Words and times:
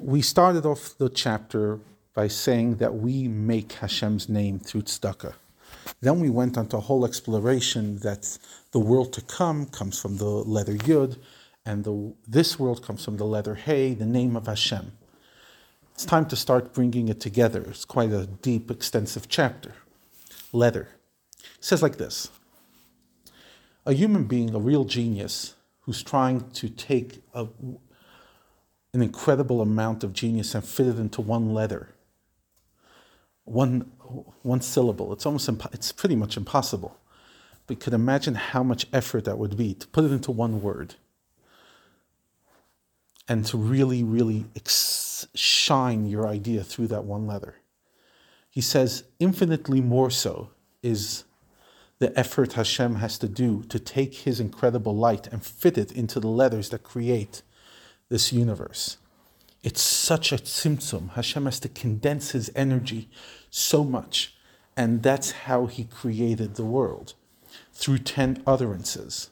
we 0.00 0.22
started 0.22 0.64
off 0.64 0.96
the 0.96 1.10
chapter 1.10 1.78
by 2.14 2.26
saying 2.26 2.76
that 2.76 2.94
we 2.94 3.28
make 3.28 3.72
Hashem's 3.72 4.28
name 4.28 4.58
through 4.58 4.82
tzedakah. 4.82 5.34
Then 6.00 6.20
we 6.20 6.30
went 6.30 6.56
on 6.56 6.66
to 6.68 6.78
a 6.78 6.80
whole 6.80 7.04
exploration 7.04 7.98
that 7.98 8.38
the 8.72 8.78
world 8.78 9.12
to 9.14 9.20
come 9.20 9.66
comes 9.66 10.00
from 10.00 10.16
the 10.16 10.24
letter 10.24 10.72
Yud, 10.72 11.18
and 11.66 11.84
the, 11.84 12.14
this 12.26 12.58
world 12.58 12.82
comes 12.82 13.04
from 13.04 13.18
the 13.18 13.24
letter 13.24 13.54
Hey, 13.54 13.92
the 13.94 14.06
name 14.06 14.36
of 14.36 14.46
Hashem. 14.46 14.92
It's 15.94 16.06
time 16.06 16.26
to 16.26 16.36
start 16.36 16.72
bringing 16.72 17.08
it 17.08 17.20
together. 17.20 17.62
It's 17.68 17.84
quite 17.84 18.10
a 18.10 18.26
deep, 18.26 18.70
extensive 18.70 19.28
chapter. 19.28 19.74
Letter. 20.52 20.88
It 21.38 21.64
says 21.64 21.82
like 21.82 21.98
this 21.98 22.30
A 23.84 23.92
human 23.92 24.24
being, 24.24 24.54
a 24.54 24.58
real 24.58 24.84
genius, 24.84 25.54
who's 25.80 26.02
trying 26.02 26.50
to 26.52 26.70
take 26.70 27.22
a, 27.34 27.46
an 28.92 29.02
incredible 29.02 29.60
amount 29.60 30.02
of 30.02 30.12
genius 30.12 30.54
and 30.54 30.64
fit 30.64 30.86
it 30.86 30.98
into 30.98 31.20
one 31.20 31.54
letter, 31.54 31.94
one, 33.44 33.80
one 34.42 34.60
syllable. 34.60 35.12
It's 35.12 35.26
almost 35.26 35.48
impo- 35.48 35.72
it's 35.72 35.92
pretty 35.92 36.16
much 36.16 36.36
impossible. 36.36 36.96
But 37.66 37.76
you 37.76 37.80
could 37.80 37.94
imagine 37.94 38.34
how 38.34 38.62
much 38.64 38.86
effort 38.92 39.24
that 39.26 39.38
would 39.38 39.56
be 39.56 39.74
to 39.74 39.86
put 39.86 40.04
it 40.04 40.10
into 40.10 40.32
one 40.32 40.60
word 40.60 40.96
and 43.28 43.46
to 43.46 43.56
really, 43.56 44.02
really 44.02 44.46
ex- 44.56 45.28
shine 45.36 46.06
your 46.06 46.26
idea 46.26 46.64
through 46.64 46.88
that 46.88 47.04
one 47.04 47.28
letter. 47.28 47.54
He 48.50 48.60
says, 48.60 49.04
infinitely 49.20 49.80
more 49.80 50.10
so 50.10 50.50
is 50.82 51.22
the 52.00 52.18
effort 52.18 52.54
Hashem 52.54 52.96
has 52.96 53.18
to 53.18 53.28
do 53.28 53.62
to 53.68 53.78
take 53.78 54.14
his 54.14 54.40
incredible 54.40 54.96
light 54.96 55.28
and 55.28 55.44
fit 55.44 55.78
it 55.78 55.92
into 55.92 56.18
the 56.18 56.28
letters 56.28 56.70
that 56.70 56.82
create 56.82 57.42
this 58.10 58.32
universe. 58.32 58.98
It's 59.62 59.80
such 59.80 60.32
a 60.32 60.36
tzimtzum. 60.36 61.12
Hashem 61.12 61.44
has 61.46 61.60
to 61.60 61.68
condense 61.68 62.32
his 62.32 62.50
energy 62.54 63.08
so 63.50 63.84
much. 63.84 64.34
And 64.76 65.02
that's 65.02 65.32
how 65.32 65.66
he 65.66 65.84
created 65.84 66.54
the 66.54 66.64
world 66.64 67.14
through 67.72 67.98
10 67.98 68.42
utterances. 68.46 69.30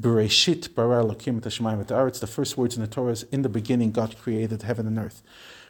Bereshit 0.00 0.74
bara 0.74 1.02
Elokim 1.02 1.38
et 1.38 1.92
et 1.92 2.14
The 2.14 2.26
first 2.26 2.56
words 2.56 2.76
in 2.76 2.82
the 2.82 2.88
Torah 2.88 3.12
is, 3.12 3.22
in 3.24 3.42
the 3.42 3.48
beginning 3.48 3.92
God 3.92 4.16
created 4.18 4.62
heaven 4.62 4.86
and 4.86 4.98
earth. 4.98 5.22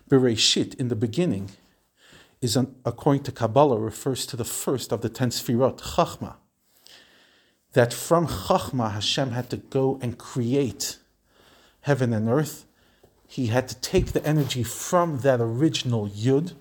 Bereshit, 0.08 0.74
in 0.77 0.88
the 0.88 0.96
beginning, 0.96 1.50
is 2.40 2.56
an, 2.56 2.74
according 2.84 3.22
to 3.24 3.33
Kabbalah, 3.33 3.78
refers 3.78 4.27
to 4.27 4.36
the 4.36 4.44
first 4.44 4.92
of 4.92 5.02
the 5.02 5.08
10 5.08 5.30
Sfirot, 5.30 5.78
Chachma. 5.78 6.34
That 7.72 7.92
from 7.92 8.27
Chachma 8.27 8.92
Hashem 8.92 9.33
had 9.33 9.50
to 9.50 9.58
go 9.58 9.98
and 10.00 10.16
create 10.16 10.98
heaven 11.87 12.12
and 12.12 12.29
earth. 12.29 12.67
He 13.29 13.47
had 13.47 13.69
to 13.69 13.77
take 13.77 14.06
the 14.06 14.25
energy 14.27 14.65
from 14.65 15.20
that 15.20 15.41
original 15.41 16.09
Yud, 16.09 16.55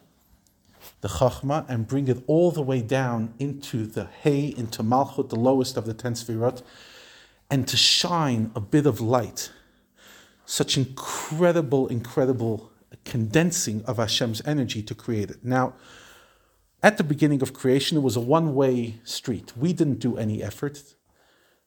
the 1.02 1.08
Chachma, 1.08 1.68
and 1.68 1.88
bring 1.88 2.08
it 2.08 2.23
all 2.28 2.52
the 2.52 2.62
way 2.62 2.81
down 2.81 3.34
into 3.40 3.88
the 3.88 4.06
Hey, 4.06 4.53
into 4.56 4.84
Malchut, 4.84 5.30
the 5.30 5.36
lowest 5.36 5.78
of 5.78 5.88
the 5.88 5.96
ten 5.96 6.14
Sfirot, 6.14 6.62
and 7.50 7.68
to 7.68 7.76
shine 7.76 8.52
a 8.56 8.59
bit 8.59 8.86
of 8.86 9.02
light. 9.02 9.52
Such 10.46 10.78
incredible, 10.78 11.88
incredible 11.88 12.72
condensing 13.03 13.84
of 13.86 13.98
Hashem's 13.98 14.44
energy 14.46 14.84
to 14.84 14.94
create 14.94 15.31
it. 15.31 15.44
Now, 15.44 15.73
at 16.84 16.98
the 16.98 17.03
beginning 17.03 17.42
of 17.42 17.52
creation, 17.52 17.98
it 17.98 18.02
was 18.02 18.16
a 18.16 18.22
one 18.22 18.53
way 18.53 19.00
street. 19.03 19.53
We 19.58 19.73
didn't 19.73 20.00
do 20.00 20.18
any 20.18 20.44
effort. 20.44 20.84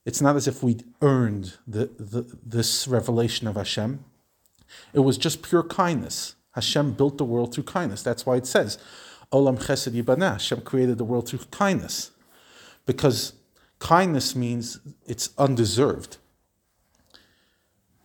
It's 0.09 0.23
not 0.23 0.37
as 0.37 0.49
if 0.49 0.63
we'd 0.63 0.85
earned 1.03 1.59
the, 1.67 1.91
the, 1.99 2.25
this 2.43 2.89
revelation 2.89 3.47
of 3.47 3.57
Hashem. 3.57 4.07
It 4.95 5.01
was 5.01 5.19
just 5.19 5.43
pure 5.43 5.63
kindness. 5.63 6.35
Hashem 6.53 6.93
built 6.93 7.19
the 7.19 7.27
world 7.27 7.55
through 7.55 7.65
kindness. 7.65 8.03
That's 8.03 8.25
why 8.25 8.37
it 8.37 8.47
says, 8.47 8.79
Olam 9.31 9.59
Chesed 9.63 9.93
Yibana. 9.93 10.33
Hashem 10.33 10.63
created 10.63 10.97
the 10.97 11.05
world 11.05 11.29
through 11.29 11.41
kindness. 11.51 12.13
Because 12.87 13.35
kindness 13.81 14.35
means 14.35 14.81
it's 15.05 15.29
undeserved. 15.37 16.17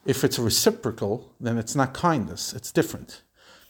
If 0.06 0.26
it's 0.26 0.38
reciprocal, 0.38 1.32
then 1.40 1.58
it's 1.58 1.74
not 1.74 1.94
kindness, 1.94 2.52
it's 2.52 2.74
different. 2.74 3.22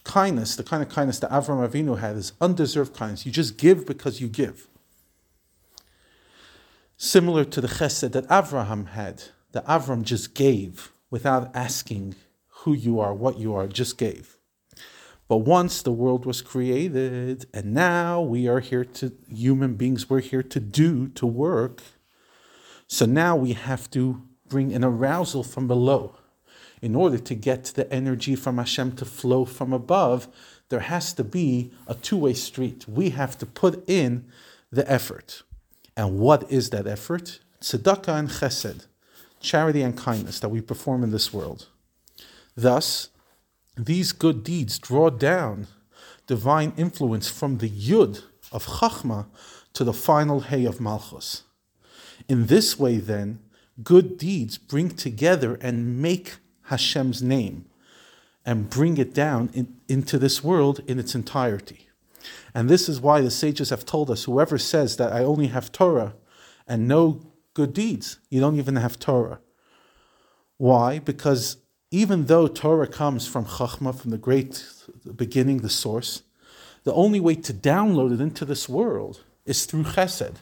Kindness, 0.02 0.56
the 0.56 0.64
kind 0.64 0.82
of 0.82 0.88
kindness 0.88 1.20
that 1.20 1.30
Avram 1.30 1.64
Avinu 1.68 2.00
had, 2.00 2.16
is 2.16 2.32
undeserved 2.40 2.96
kindness. 2.96 3.24
You 3.24 3.30
just 3.30 3.56
give 3.58 3.86
because 3.86 4.20
you 4.20 4.26
give 4.26 4.66
similar 6.96 7.44
to 7.44 7.60
the 7.60 7.68
chesed 7.68 8.12
that 8.12 8.28
Avraham 8.28 8.88
had, 8.88 9.24
that 9.52 9.66
Avram 9.66 10.02
just 10.02 10.34
gave 10.34 10.92
without 11.10 11.54
asking 11.54 12.14
who 12.48 12.72
you 12.72 12.98
are, 13.00 13.14
what 13.14 13.38
you 13.38 13.54
are, 13.54 13.66
just 13.66 13.98
gave. 13.98 14.36
But 15.28 15.38
once 15.38 15.82
the 15.82 15.92
world 15.92 16.26
was 16.26 16.42
created, 16.42 17.46
and 17.54 17.72
now 17.72 18.20
we 18.20 18.46
are 18.46 18.60
here 18.60 18.84
to, 18.84 19.12
human 19.28 19.74
beings, 19.74 20.10
we're 20.10 20.20
here 20.20 20.42
to 20.42 20.60
do, 20.60 21.08
to 21.08 21.26
work. 21.26 21.82
So 22.86 23.06
now 23.06 23.34
we 23.34 23.54
have 23.54 23.90
to 23.92 24.22
bring 24.46 24.74
an 24.74 24.84
arousal 24.84 25.42
from 25.42 25.66
below. 25.66 26.16
In 26.82 26.94
order 26.94 27.16
to 27.18 27.34
get 27.34 27.64
the 27.64 27.90
energy 27.90 28.36
from 28.36 28.58
Hashem 28.58 28.96
to 28.96 29.06
flow 29.06 29.46
from 29.46 29.72
above, 29.72 30.28
there 30.68 30.80
has 30.80 31.14
to 31.14 31.24
be 31.24 31.72
a 31.86 31.94
two 31.94 32.18
way 32.18 32.34
street. 32.34 32.86
We 32.86 33.10
have 33.10 33.38
to 33.38 33.46
put 33.46 33.88
in 33.88 34.26
the 34.70 34.90
effort. 34.90 35.42
And 35.96 36.18
what 36.18 36.50
is 36.50 36.70
that 36.70 36.86
effort? 36.86 37.40
Tzedakah 37.60 38.18
and 38.18 38.28
chesed, 38.28 38.86
charity 39.40 39.82
and 39.82 39.96
kindness 39.96 40.40
that 40.40 40.48
we 40.48 40.60
perform 40.60 41.02
in 41.02 41.10
this 41.10 41.32
world. 41.32 41.68
Thus, 42.56 43.08
these 43.76 44.12
good 44.12 44.44
deeds 44.44 44.78
draw 44.78 45.10
down 45.10 45.66
divine 46.26 46.72
influence 46.76 47.28
from 47.28 47.58
the 47.58 47.68
yud 47.68 48.22
of 48.52 48.66
chachma 48.66 49.26
to 49.72 49.84
the 49.84 49.92
final 49.92 50.40
hay 50.40 50.64
of 50.64 50.80
malchus. 50.80 51.42
In 52.28 52.46
this 52.46 52.78
way, 52.78 52.98
then, 52.98 53.40
good 53.82 54.16
deeds 54.18 54.56
bring 54.56 54.90
together 54.90 55.58
and 55.60 56.00
make 56.00 56.36
Hashem's 56.68 57.22
name 57.22 57.66
and 58.46 58.70
bring 58.70 58.96
it 58.98 59.14
down 59.14 59.50
in, 59.52 59.76
into 59.88 60.18
this 60.18 60.44
world 60.44 60.80
in 60.86 60.98
its 60.98 61.14
entirety. 61.14 61.88
And 62.54 62.68
this 62.68 62.88
is 62.88 63.00
why 63.00 63.20
the 63.20 63.30
sages 63.30 63.70
have 63.70 63.84
told 63.84 64.10
us 64.10 64.24
whoever 64.24 64.58
says 64.58 64.96
that 64.96 65.12
I 65.12 65.24
only 65.24 65.48
have 65.48 65.72
Torah 65.72 66.14
and 66.66 66.88
no 66.88 67.20
good 67.54 67.72
deeds, 67.72 68.18
you 68.30 68.40
don't 68.40 68.58
even 68.58 68.76
have 68.76 68.98
Torah. 68.98 69.40
Why? 70.56 70.98
Because 70.98 71.58
even 71.90 72.26
though 72.26 72.46
Torah 72.46 72.86
comes 72.86 73.26
from 73.26 73.44
Chachma, 73.44 73.94
from 73.94 74.10
the 74.10 74.18
great 74.18 74.66
beginning, 75.16 75.58
the 75.58 75.68
source, 75.68 76.22
the 76.82 76.92
only 76.92 77.20
way 77.20 77.34
to 77.36 77.54
download 77.54 78.12
it 78.12 78.20
into 78.20 78.44
this 78.44 78.68
world 78.68 79.22
is 79.46 79.64
through 79.66 79.84
Chesed. 79.84 80.36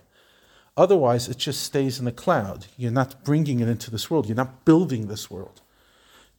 Otherwise, 0.76 1.28
it 1.28 1.36
just 1.36 1.62
stays 1.62 1.98
in 1.98 2.06
the 2.06 2.12
cloud. 2.12 2.66
You're 2.76 2.90
not 2.90 3.24
bringing 3.24 3.60
it 3.60 3.68
into 3.68 3.90
this 3.90 4.10
world. 4.10 4.26
You're 4.26 4.36
not 4.36 4.64
building 4.64 5.06
this 5.06 5.30
world. 5.30 5.60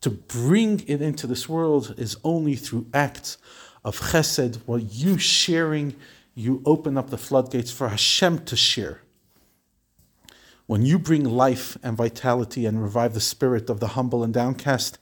To 0.02 0.10
bring 0.10 0.82
it 0.88 1.02
into 1.02 1.28
this 1.28 1.48
world 1.48 1.94
is 1.98 2.18
only 2.24 2.56
through 2.56 2.88
acts 2.94 3.38
of 3.84 4.00
chesed, 4.00 4.58
while 4.66 4.80
you 4.80 5.18
sharing, 5.18 5.96
you 6.36 6.62
open 6.66 6.98
up 6.98 7.10
the 7.10 7.18
floodgates 7.18 7.72
for 7.72 7.90
Hashem 7.90 8.46
to 8.46 8.56
share. 8.56 9.02
When 10.66 10.86
you 10.86 10.98
bring 10.98 11.26
life 11.26 11.78
and 11.84 11.98
vitality 11.98 12.66
and 12.66 12.82
revive 12.82 13.14
the 13.14 13.20
spirit 13.20 13.70
of 13.70 13.80
the 13.80 13.90
humble 13.90 14.24
and 14.24 14.34
downcast, 14.34 14.98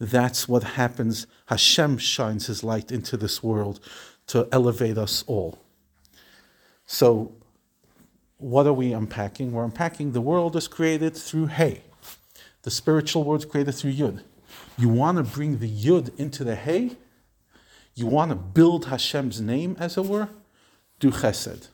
that's 0.00 0.48
what 0.48 0.62
happens. 0.62 1.26
Hashem 1.46 1.98
shines 1.98 2.46
his 2.46 2.64
light 2.64 2.90
into 2.90 3.16
this 3.16 3.42
world 3.42 3.80
to 4.28 4.48
elevate 4.52 4.98
us 4.98 5.24
all. 5.26 5.58
So, 6.86 7.32
what 8.38 8.66
are 8.66 8.72
we 8.72 8.92
unpacking? 8.92 9.52
We're 9.52 9.64
unpacking 9.64 10.12
the 10.12 10.20
world 10.20 10.54
is 10.56 10.68
created 10.68 11.16
through 11.16 11.46
hay, 11.46 11.82
The 12.62 12.70
spiritual 12.70 13.24
world 13.24 13.40
is 13.40 13.50
created 13.50 13.72
through 13.72 13.92
Yud. 13.92 14.22
You 14.76 14.88
want 14.88 15.18
to 15.18 15.24
bring 15.24 15.58
the 15.58 15.70
Yud 15.70 16.16
into 16.18 16.44
the 16.44 16.54
Hey? 16.54 16.96
You 17.98 18.06
want 18.06 18.30
to 18.30 18.36
build 18.36 18.86
Hashem's 18.86 19.40
name, 19.40 19.76
as 19.80 19.96
it 19.96 20.04
were? 20.04 20.28
Do 21.00 21.10
chesed. 21.10 21.66